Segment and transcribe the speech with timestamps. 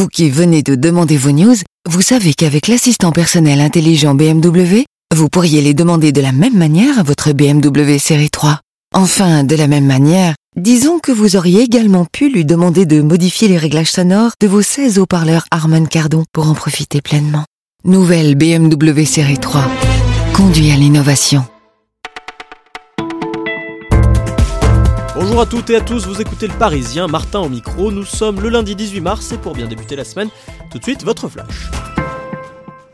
[0.00, 5.28] Vous qui venez de demander vos news, vous savez qu'avec l'assistant personnel intelligent BMW, vous
[5.28, 8.60] pourriez les demander de la même manière à votre BMW série 3.
[8.94, 13.46] Enfin, de la même manière, disons que vous auriez également pu lui demander de modifier
[13.46, 17.44] les réglages sonores de vos 16 haut-parleurs Harman Kardon pour en profiter pleinement.
[17.84, 19.70] Nouvelle BMW série 3.
[20.32, 21.44] Conduit à l'innovation.
[25.30, 28.40] Bonjour à toutes et à tous, vous écoutez le Parisien, Martin au micro, nous sommes
[28.40, 30.28] le lundi 18 mars et pour bien débuter la semaine,
[30.72, 31.70] tout de suite votre flash.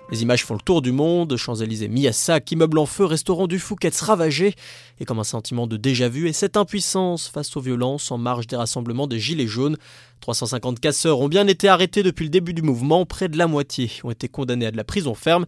[0.09, 3.49] Les images font le tour du monde, Champs-Élysées mis à sac, immeubles en feu, restaurants
[3.49, 4.55] du Fouquet's ravagés,
[5.01, 8.55] et comme un sentiment de déjà-vu et cette impuissance face aux violences en marge des
[8.55, 9.77] rassemblements des Gilets jaunes.
[10.21, 13.91] 350 casseurs ont bien été arrêtés depuis le début du mouvement, près de la moitié
[14.05, 15.45] ont été condamnés à de la prison ferme.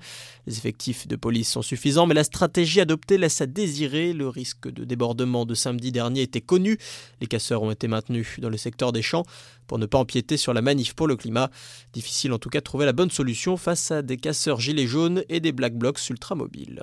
[0.46, 4.12] Les effectifs de police sont suffisants, mais la stratégie adoptée laisse à désirer.
[4.12, 6.78] Le risque de débordement de samedi dernier était connu.
[7.20, 9.24] Les casseurs ont été maintenus dans le secteur des champs
[9.66, 11.50] pour ne pas empiéter sur la manif pour le climat.
[11.92, 15.22] Difficile en tout cas de trouver la bonne solution face à des casseurs gilets jaunes
[15.28, 16.82] et des black blocs ultramobiles.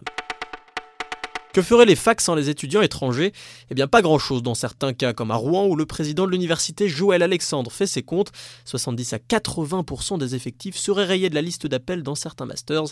[1.55, 3.31] Que feraient les facs sans les étudiants étrangers?
[3.69, 6.89] Eh bien pas grand-chose dans certains cas, comme à Rouen où le président de l'université
[6.89, 8.33] Joël Alexandre fait ses comptes.
[8.65, 12.83] 70 à 80% des effectifs seraient rayés de la liste d'appels dans certains masters.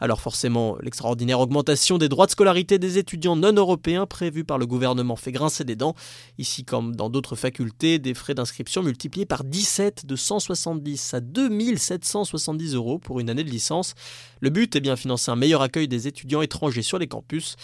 [0.00, 4.66] Alors forcément, l'extraordinaire augmentation des droits de scolarité des étudiants non européens prévus par le
[4.66, 5.94] gouvernement fait grincer des dents.
[6.36, 12.74] Ici comme dans d'autres facultés, des frais d'inscription multipliés par 17 de 170 à 2770
[12.74, 13.94] euros pour une année de licence.
[14.40, 17.56] Le but est bien financer un meilleur accueil des étudiants étrangers sur les campus.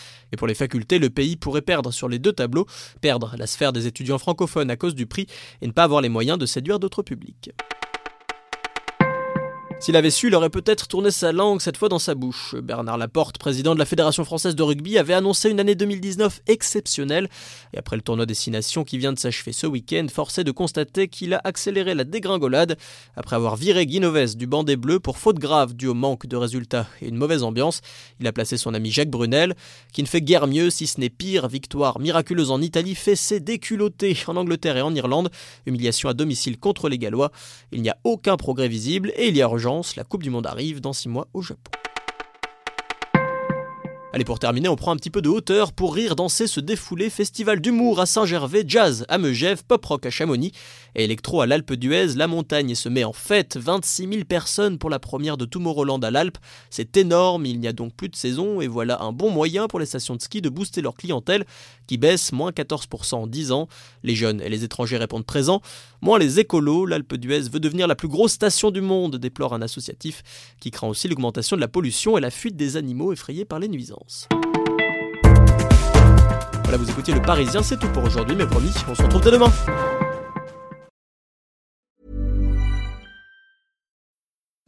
[0.47, 2.67] Les facultés, le pays pourrait perdre sur les deux tableaux,
[3.01, 5.27] perdre la sphère des étudiants francophones à cause du prix
[5.61, 7.51] et ne pas avoir les moyens de séduire d'autres publics.
[9.79, 12.55] S'il avait su, il aurait peut-être tourné sa langue cette fois dans sa bouche.
[12.57, 17.29] Bernard Laporte, président de la Fédération française de rugby, avait annoncé une année 2019 exceptionnelle.
[17.75, 21.35] Et après le tournoi Destination qui vient de s'achever ce week-end, forcé de constater qu'il
[21.35, 22.79] a accéléré la dégringolade.
[23.17, 26.37] Après avoir viré Guinoves du banc des Bleus pour faute grave due au manque de
[26.37, 27.83] résultats et une mauvaise ambiance,
[28.19, 29.55] il a placé son ami Jacques Brunel,
[29.93, 31.49] qui ne fait guère mieux si ce n'est pire.
[31.49, 35.31] Victoire miraculeuse en Italie, fessée déculottée en Angleterre et en Irlande,
[35.67, 37.31] humiliation à domicile contre les Gallois.
[37.73, 39.47] Il n'y a aucun progrès visible et il y a
[39.97, 41.73] la Coupe du Monde arrive dans 6 mois au Japon.
[44.17, 47.11] Allez, pour terminer, on prend un petit peu de hauteur pour rire, danser, se défouler.
[47.11, 50.53] Festival d'humour à Saint-Gervais, jazz à Megève, pop-rock à Chamonix
[50.95, 52.15] et électro à l'Alpe d'Huez.
[52.17, 53.59] La montagne se met en fête.
[53.59, 56.39] 26 000 personnes pour la première de Tomorrowland à l'Alpe.
[56.71, 59.81] C'est énorme, il n'y a donc plus de saison et voilà un bon moyen pour
[59.81, 61.45] les stations de ski de booster leur clientèle
[61.87, 63.69] qui baisse moins 14% en 10 ans.
[64.03, 65.61] Les jeunes et les étrangers répondent présents.
[66.01, 69.61] Moins les écolos, l'Alpe d'Huez veut devenir la plus grosse station du monde, déplore un
[69.61, 70.23] associatif
[70.59, 73.69] qui craint aussi l'augmentation de la pollution et la fuite des animaux effrayés par les
[73.69, 74.06] nuisances.
[76.63, 79.33] Voilà, vous écoutiez Le Parisien, c'est tout pour aujourd'hui, mais promis, on se retrouve dès
[79.33, 79.51] demain.